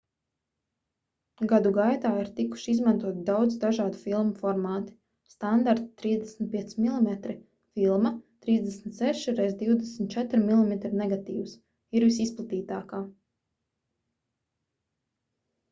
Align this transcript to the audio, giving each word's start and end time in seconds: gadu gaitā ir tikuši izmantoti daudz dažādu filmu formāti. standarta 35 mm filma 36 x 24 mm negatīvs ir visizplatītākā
gadu 1.49 1.71
gaitā 1.73 2.11
ir 2.21 2.29
tikuši 2.37 2.71
izmantoti 2.75 3.19
daudz 3.25 3.57
dažādu 3.63 3.99
filmu 4.05 4.31
formāti. 4.45 4.95
standarta 5.33 5.83
35 6.05 6.73
mm 6.85 7.37
filma 7.77 8.13
36 8.47 9.21
x 9.33 9.59
24 9.59 10.41
mm 10.47 10.95
negatīvs 11.03 11.53
ir 11.99 12.07
visizplatītākā 12.11 13.03